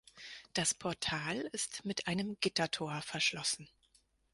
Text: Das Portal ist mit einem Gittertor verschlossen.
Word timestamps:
Das 0.53 0.73
Portal 0.73 1.47
ist 1.51 1.85
mit 1.85 2.07
einem 2.07 2.35
Gittertor 2.39 3.03
verschlossen. 3.03 3.69